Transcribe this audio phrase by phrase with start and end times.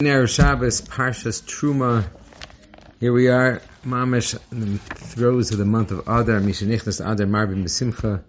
[0.00, 2.08] Erev Shabbos, Parshas Truma.
[3.00, 7.64] Here we are, Mamish, in the throes of the month of Adar, Mishanichnas Adar Marbim
[7.64, 8.22] Besimcha.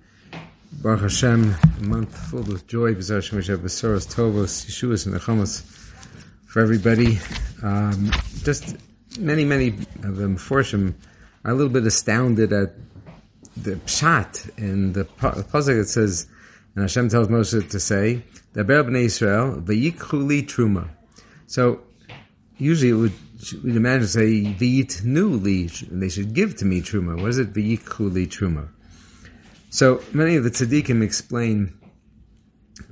[0.81, 5.61] Baruch Hashem, a month filled with joy, B'zar Shem Hashem, Besoros, Tovos, Yeshuas, and Nechamos
[6.47, 7.19] for everybody.
[7.61, 8.09] Um,
[8.41, 8.75] just
[9.19, 9.67] many, many
[10.01, 10.95] of them, Forshim,
[11.45, 12.73] are a little bit astounded at
[13.55, 16.25] the pshat in the pasuk that says,
[16.73, 18.23] and Hashem tells Moshe to say,
[18.53, 20.89] the Bnei Israel, Vayikhu Truma.
[21.49, 21.81] So
[22.59, 23.13] usually it would
[23.63, 27.19] we'd imagine say v'yit nu li they should give to me truma.
[27.19, 28.69] What is it v'yikhu li truma?
[29.71, 31.73] So many of the tzaddikim explain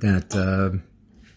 [0.00, 0.76] that uh,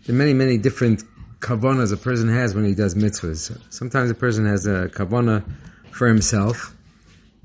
[0.03, 1.03] there are many many different
[1.41, 3.55] kavanas a person has when he does mitzvahs.
[3.71, 5.43] Sometimes a person has a kavana
[5.91, 6.75] for himself,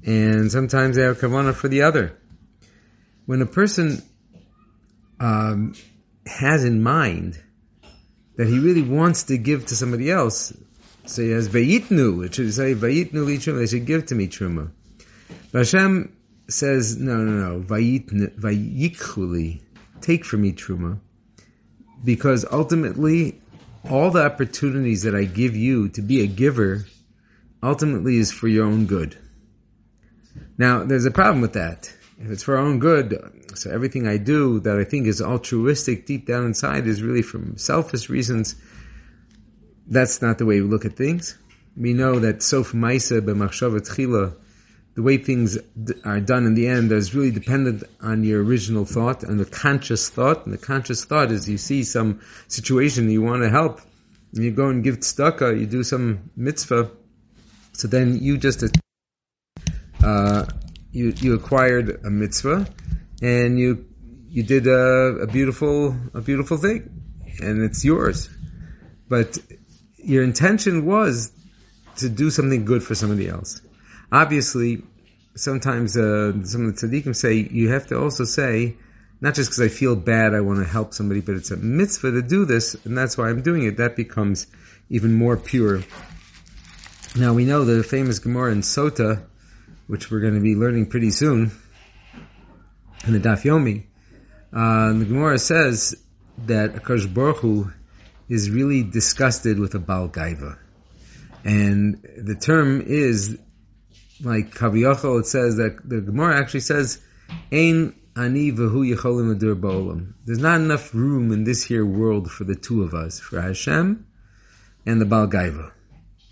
[0.06, 2.16] and sometimes they have a kavana for the other.
[3.26, 4.02] When a person
[5.20, 5.74] um,
[6.26, 7.42] has in mind
[8.36, 10.52] that he really wants to give to somebody else.
[11.06, 12.24] So he has vayitnu.
[12.26, 13.58] It should say vayitnu li truma.
[13.58, 14.70] They should give to me truma.
[15.52, 16.16] But Hashem
[16.48, 17.60] says no, no, no.
[17.62, 19.60] Vayikhu
[20.00, 21.00] Take from me truma,
[22.04, 23.40] because ultimately,
[23.90, 26.84] all the opportunities that I give you to be a giver,
[27.62, 29.18] ultimately is for your own good.
[30.58, 31.92] Now, there's a problem with that.
[32.18, 33.18] If it's for our own good,
[33.54, 37.58] so everything I do that I think is altruistic deep down inside is really from
[37.58, 38.56] selfish reasons.
[39.86, 41.36] That's not the way we look at things.
[41.76, 44.34] We know that sof maisa b'machshavat chila,
[44.94, 45.58] the way things
[46.04, 50.08] are done in the end is really dependent on your original thought and the conscious
[50.08, 50.46] thought.
[50.46, 53.82] And the conscious thought is you see some situation you want to help,
[54.34, 56.90] and you go and give tzedakah, you do some mitzvah.
[57.74, 58.64] So then you just
[60.02, 60.46] uh,
[60.92, 62.66] you you acquired a mitzvah,
[63.22, 63.86] and you
[64.28, 66.90] you did a, a beautiful a beautiful thing,
[67.40, 68.28] and it's yours.
[69.08, 69.38] But
[69.98, 71.32] your intention was
[71.96, 73.60] to do something good for somebody else.
[74.12, 74.82] Obviously,
[75.34, 78.76] sometimes uh, some of the tzaddikim say you have to also say,
[79.20, 82.12] not just because I feel bad, I want to help somebody, but it's a mitzvah
[82.12, 83.76] to do this, and that's why I'm doing it.
[83.76, 84.46] That becomes
[84.90, 85.82] even more pure.
[87.16, 89.24] Now we know the famous Gemara in Sota
[89.86, 91.52] which we're going to be learning pretty soon
[93.06, 93.84] in the Daf Yomi,
[94.52, 95.94] uh, the Gemara says
[96.38, 97.72] that Akash Baruch Hu
[98.28, 100.58] is really disgusted with a Baal Gaiva.
[101.44, 103.38] And the term is,
[104.22, 107.00] like Kaviyachol, it says that the Gemara actually says,
[107.52, 110.14] Ein ani v'hu yecholim adur ba'olam.
[110.24, 114.06] There's not enough room in this here world for the two of us, for Hashem
[114.84, 115.70] and the Baal Gaiva.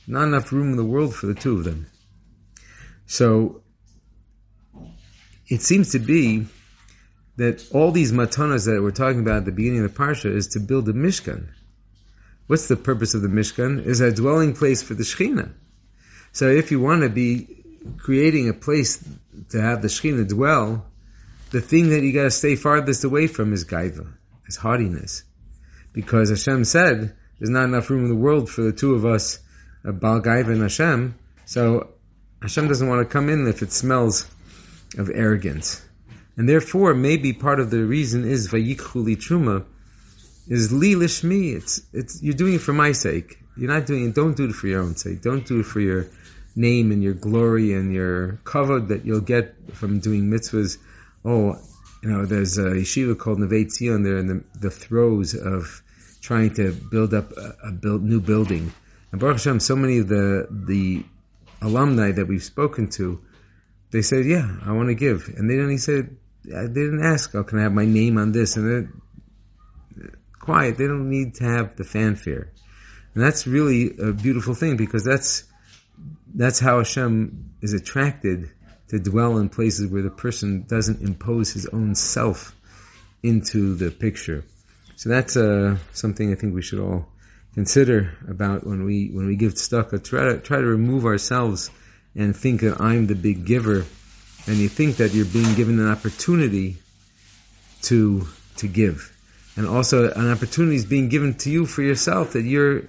[0.06, 1.86] Not enough room in the world for the two of them.
[3.06, 3.62] So
[5.48, 6.46] it seems to be
[7.36, 10.48] that all these matanas that we're talking about at the beginning of the parsha is
[10.48, 11.48] to build a mishkan.
[12.46, 13.84] What's the purpose of the mishkan?
[13.84, 15.52] Is a dwelling place for the shechina.
[16.32, 17.48] So if you want to be
[17.98, 19.02] creating a place
[19.50, 20.86] to have the shechina dwell,
[21.50, 24.12] the thing that you got to stay farthest away from is gaiva,
[24.46, 25.22] is haughtiness,
[25.92, 29.38] because Hashem said there's not enough room in the world for the two of us,
[29.86, 31.16] uh, Baal Gaiva and Hashem.
[31.46, 31.93] So
[32.44, 34.30] Hashem doesn't want to come in if it smells
[34.98, 35.82] of arrogance.
[36.36, 39.64] And therefore, maybe part of the reason is Vayikhu Truma,
[40.46, 41.56] is Li Lishmi.
[41.56, 43.38] It's, it's, you're doing it for my sake.
[43.56, 45.22] You're not doing it, don't do it for your own sake.
[45.22, 46.06] Don't do it for your
[46.54, 50.76] name and your glory and your kavod that you'll get from doing mitzvahs.
[51.24, 51.56] Oh,
[52.02, 55.82] you know, there's a yeshiva called Neve Tzion there in the, the throes of
[56.20, 58.70] trying to build up a, a build, new building.
[59.12, 61.04] And Baruch Hashem, so many of the, the
[61.64, 63.20] alumni that we've spoken to,
[63.90, 65.78] they said, "Yeah, I want to give," and they didn't.
[65.78, 70.76] said, "They didn't ask, oh, can I have my name on this?" And they're quiet.
[70.76, 72.52] They don't need to have the fanfare,
[73.14, 75.44] and that's really a beautiful thing because that's
[76.34, 78.50] that's how Hashem is attracted
[78.88, 82.54] to dwell in places where the person doesn't impose his own self
[83.22, 84.44] into the picture.
[84.96, 87.08] So that's uh, something I think we should all
[87.54, 90.04] consider about when we when we give tzedakah.
[90.04, 91.70] Try to try to remove ourselves
[92.14, 93.86] and think that I'm the big giver,
[94.46, 96.76] and you think that you're being given an opportunity
[97.82, 98.26] to
[98.56, 99.16] to give,
[99.56, 102.82] and also an opportunity is being given to you for yourself that you're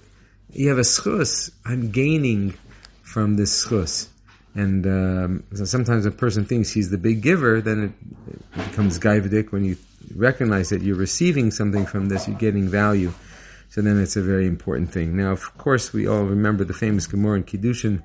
[0.52, 1.52] you have a schus.
[1.66, 2.58] I'm gaining
[3.04, 4.08] from this schus.
[4.56, 7.92] And um, so sometimes a person thinks he's the big giver, then it,
[8.58, 9.52] it becomes gaivadik.
[9.52, 9.76] When you
[10.16, 13.12] recognize that you're receiving something from this, you're getting value.
[13.70, 15.18] So then it's a very important thing.
[15.18, 18.04] Now, of course, we all remember the famous Gemara in Kiddushin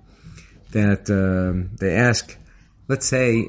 [0.72, 2.36] that um, they ask,
[2.88, 3.48] let's say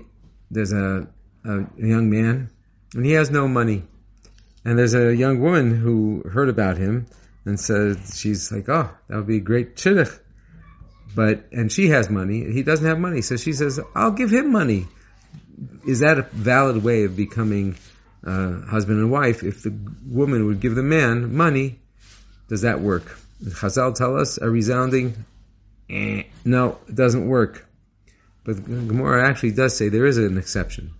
[0.49, 1.07] there's a,
[1.45, 2.49] a, young man
[2.93, 3.83] and he has no money.
[4.63, 7.07] And there's a young woman who heard about him
[7.45, 10.19] and says she's like, oh, that would be a great shidduch.
[11.15, 14.51] But and she has money, he doesn't have money, so she says, I'll give him
[14.51, 14.87] money.
[15.85, 17.75] Is that a valid way of becoming
[18.25, 19.43] uh, husband and wife?
[19.43, 21.81] If the woman would give the man money,
[22.47, 23.17] does that work?
[23.43, 25.25] Chazal tell us a resounding,
[25.89, 27.67] eh, no, it doesn't work.
[28.43, 30.91] But Gemara actually does say there is an exception.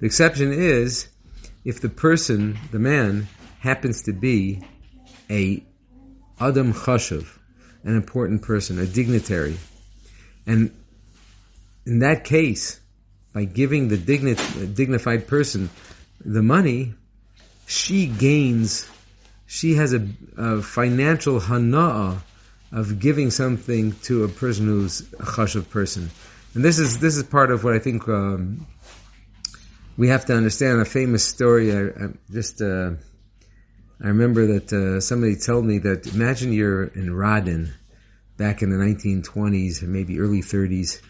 [0.00, 1.08] The exception is
[1.64, 3.28] if the person, the man,
[3.60, 4.62] happens to be
[5.28, 5.62] a
[6.40, 7.26] Adam Chashav,
[7.84, 9.58] an important person, a dignitary.
[10.46, 10.74] And
[11.84, 12.80] in that case,
[13.32, 15.70] by giving the digni- dignified person
[16.24, 16.94] the money,
[17.66, 18.88] she gains,
[19.50, 20.06] she has a,
[20.36, 22.22] a financial hana'ah
[22.70, 26.08] of giving something to a person who's a chashav person.
[26.54, 28.64] And this is, this is part of what I think, um,
[29.96, 31.76] we have to understand a famous story.
[31.76, 32.92] I, I just, uh,
[34.00, 37.72] I remember that uh, somebody told me that imagine you're in Radin
[38.36, 41.02] back in the 1920s or maybe early 30s,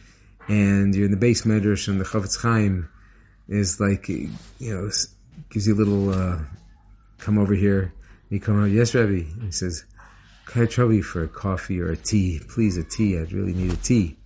[0.48, 2.88] and you're in the base medrash and the Chofetz Chaim
[3.48, 4.90] is like, you know,
[5.50, 6.38] gives you a little, uh,
[7.18, 7.92] come over here.
[8.30, 9.28] You come out, yes, Rebbe.
[9.42, 9.84] he says,
[10.46, 12.40] can I trouble you for a coffee or a tea?
[12.48, 13.18] Please, a tea.
[13.18, 14.16] I'd really need a tea.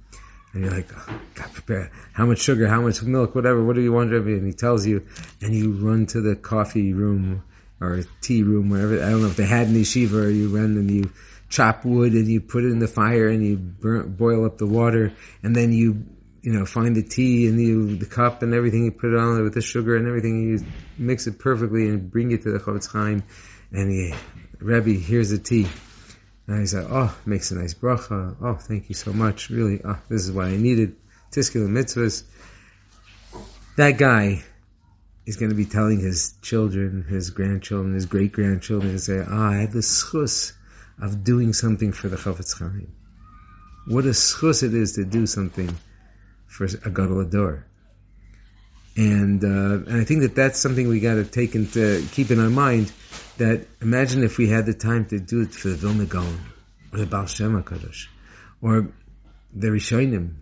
[0.52, 1.90] And you're like, oh, God, prepare.
[2.12, 2.68] How much sugar?
[2.68, 3.34] How much milk?
[3.34, 3.64] Whatever.
[3.64, 4.28] What do you want, Rebbe?
[4.28, 5.06] And he tells you,
[5.42, 7.42] and you run to the coffee room
[7.80, 9.02] or tea room, wherever.
[9.02, 11.10] I don't know if they had in yeshiva or you run and you
[11.48, 14.66] chop wood and you put it in the fire and you burn, boil up the
[14.66, 15.12] water
[15.42, 16.04] and then you,
[16.44, 19.43] you know, find the tea and you, the cup and everything, you put it on
[19.43, 20.64] with the sugar and everything, you
[20.99, 23.23] mix it perfectly and bring it to the Chofetz Chaim
[23.73, 24.12] and he,
[24.58, 25.67] Rebbe, here's the tea.
[26.46, 28.37] And he's like, oh, makes a nice bracha.
[28.43, 29.49] Oh, thank you so much.
[29.49, 30.96] Really, oh, this is what I needed.
[31.32, 32.25] Tiskil mitzvahs.
[33.79, 34.44] That guy
[35.25, 39.52] is going to be telling his children, his grandchildren, his great grandchildren, to say, "Ah,
[39.52, 40.52] I had the schus
[41.00, 42.93] of doing something for the Chofetz Chaim.
[43.87, 45.75] What a schus it is to do something
[46.54, 47.66] for a gadol ador."
[48.96, 52.38] And uh, and I think that that's something we got to take into keep in
[52.38, 52.92] our mind.
[53.38, 56.38] That imagine if we had the time to do it for the Vilna Gaon
[56.92, 58.06] or the Baal Shem Kadosh
[58.62, 58.88] or
[59.52, 60.34] the Rishonim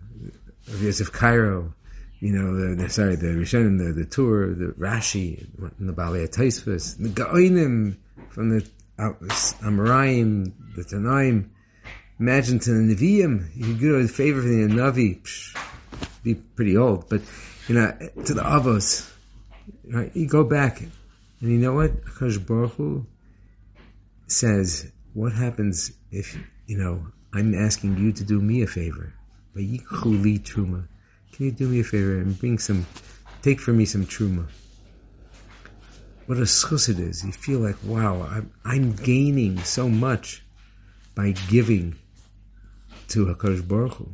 [0.67, 1.73] of Yosef Karo
[2.23, 5.45] you know, the, sorry, the Rishonim, the, the Tur, the Rashi,
[5.77, 7.97] the Balei Taisvus, the Gaonim
[8.29, 8.65] from the
[8.97, 11.49] Amoraim, the Tanaim.
[12.21, 15.57] Imagine to the Nevi'im, you could go to favor from the Navi, psh,
[16.23, 17.21] be pretty old, but
[17.67, 17.91] you know,
[18.25, 19.11] to the Avos,
[19.91, 20.11] right?
[20.15, 20.91] You go back, and
[21.41, 22.03] you know what?
[22.05, 23.05] Akash Baruch Hu
[24.27, 29.13] says, what happens if, you know, I'm asking you to do me a favor?
[29.53, 30.87] But Yichuli Truma
[31.33, 32.85] can you do me a favor and bring some,
[33.41, 34.45] take for me some truma?
[36.27, 37.25] What a schus it is.
[37.25, 40.43] You feel like, wow, I'm, I'm gaining so much
[41.15, 41.95] by giving
[43.09, 44.09] to HaKadosh Baruch Hu.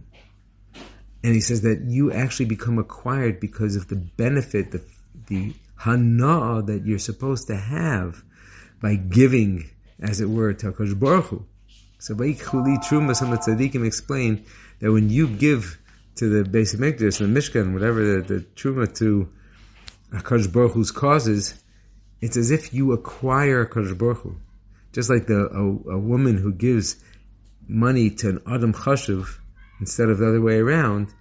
[1.24, 4.81] And he says that you actually become acquired because of the benefit, the,
[5.27, 8.24] the hana that you're supposed to have
[8.81, 9.69] by giving,
[10.00, 11.45] as it were, to HaKadosh Baruch Hu.
[11.98, 14.45] So Chuli Truma, some of the tzaddikim explain
[14.80, 15.77] that when you give
[16.16, 19.30] to the basic Mikdash, the Mishkan, whatever the, the Truma to
[20.13, 21.62] HaKadosh Baruch Hu's causes,
[22.21, 24.38] it's as if you acquire HaKadosh Baruch Hu.
[24.92, 26.95] Just like the, a, a, woman who gives
[27.68, 29.38] money to an Adam Chashuv
[29.80, 31.14] instead of the other way around,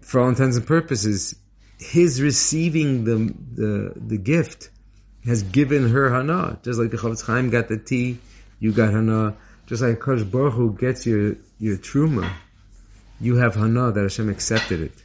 [0.00, 1.34] for all intents and purposes,
[1.78, 4.70] his receiving the, the, the gift
[5.24, 6.58] has given her Hana.
[6.62, 8.18] Just like the Chofetz Chaim got the tea,
[8.60, 9.36] you got Hana.
[9.66, 12.32] Just like Kadosh Baruch Hu gets your, your Truma
[13.20, 15.04] you have hana that Hashem accepted it.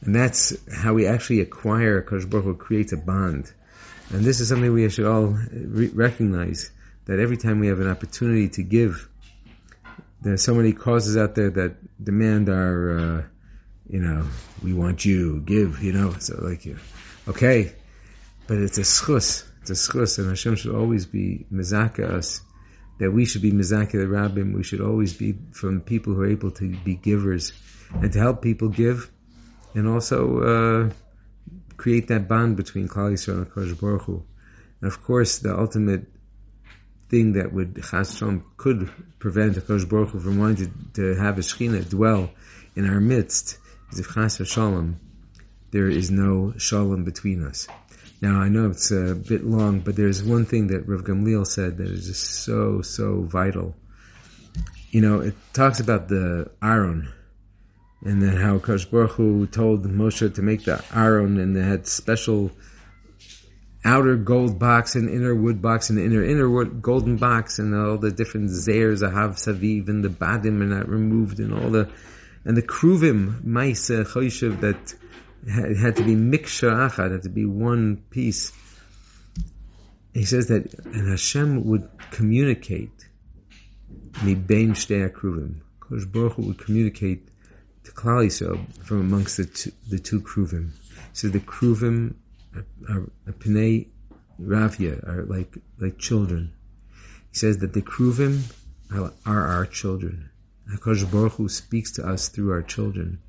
[0.00, 3.52] And that's how we actually acquire Kodesh Baruch Hu creates a bond.
[4.10, 6.70] And this is something we should all re- recognize
[7.06, 9.08] that every time we have an opportunity to give,
[10.22, 13.22] there's so many causes out there that demand our, uh,
[13.88, 14.26] you know,
[14.62, 16.78] we want you, give, you know, so like, you,
[17.28, 17.72] okay,
[18.46, 22.40] but it's a schus, it's a schus, and Hashem should always be mezaka us
[23.02, 26.30] that we should be Mizaki the Rabbim, we should always be from people who are
[26.30, 27.52] able to be givers
[27.94, 29.10] and to help people give
[29.74, 30.90] and also uh,
[31.76, 34.22] create that bond between Klal Yisrael and Kodesh Baruch Hu.
[34.80, 36.06] And of course, the ultimate
[37.12, 41.90] thing that would Chashem could prevent Kodesh Baruch from wanting to, to have a Shekhinah
[41.90, 42.30] dwell
[42.74, 43.58] in our midst
[43.92, 44.98] is if Chas Shalom,
[45.72, 47.68] there is no Shalom between us.
[48.22, 51.76] Now I know it's a bit long, but there's one thing that Rav Gamliel said
[51.76, 53.76] that is just so so vital.
[54.90, 57.10] You know, it talks about the Aaron,
[58.06, 61.86] and then how Kosh Baruch Hu told Moshe to make the Aaron, and they had
[61.86, 62.52] special
[63.84, 67.98] outer gold box and inner wood box and inner inner wood, golden box and all
[67.98, 71.88] the different zairs have saviv and the badim are not removed and all the
[72.44, 74.94] and the kruvim ma'isa uh, choishev that
[75.50, 78.52] had, had to be miksha achad had to be one piece.
[80.14, 83.08] He says that and Hashem would communicate
[84.22, 85.60] mi bein shtei kruvim.
[85.80, 87.28] Kosh Baruch would communicate
[87.84, 90.70] to Klal Yisrael from amongst the two, the two kruvim.
[91.12, 92.14] So the kruvim
[92.88, 93.88] are, are Pnei
[94.40, 96.52] Ravia, are like like children.
[97.30, 98.52] He says that the Kruvim
[98.92, 100.30] are, are our children.
[100.70, 103.20] Hakadosh Baruch Hu speaks to us through our children.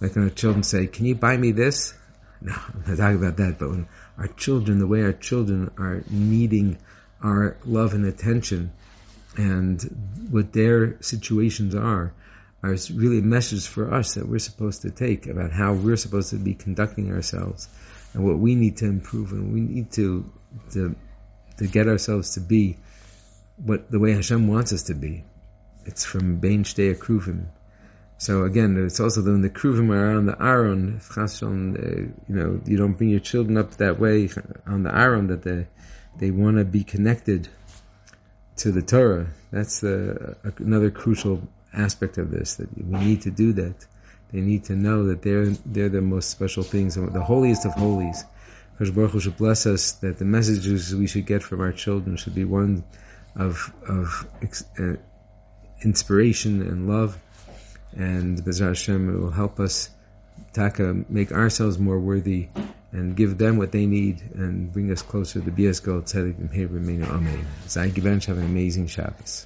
[0.00, 1.94] Like when our children say, "Can you buy me this?"
[2.40, 3.58] No, I'm not talking about that.
[3.58, 6.78] But when our children, the way our children are needing
[7.22, 8.72] our love and attention,
[9.36, 12.12] and what their situations are,
[12.62, 16.36] are really messages for us that we're supposed to take about how we're supposed to
[16.36, 17.68] be conducting ourselves
[18.16, 20.24] and what we need to improve and we need to
[20.72, 20.96] to
[21.58, 22.76] to get ourselves to be
[23.64, 25.24] what the way Hashem wants us to be.
[25.84, 27.46] It's from Bein Shtei Kruvim.
[28.18, 31.26] So again, it's also when the Kruvim are on the Aaron, uh,
[32.28, 34.30] you know, you don't bring your children up that way
[34.66, 35.66] on the Aaron that they
[36.18, 37.48] they want to be connected
[38.56, 39.26] to the Torah.
[39.52, 43.86] That's the, another crucial aspect of this that we need to do that.
[44.32, 48.24] They need to know that they're they're the most special things, the holiest of holies.
[48.72, 52.16] Because Baruch Hu should bless us that the messages we should get from our children
[52.16, 52.84] should be one
[53.36, 54.96] of of uh,
[55.82, 57.18] inspiration and love,
[57.96, 59.90] and Bezrat Hashem it will help us
[60.52, 62.48] taka make ourselves more worthy
[62.92, 67.04] and give them what they need and bring us closer to Bias Goel Tzedek and
[67.04, 67.46] Amen.
[67.68, 69.44] Zai Gibench have an amazing Shabbos.